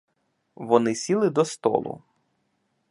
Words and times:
Вони 0.55 0.95
сіли 0.95 1.29
до 1.29 1.45
столу. 1.45 2.01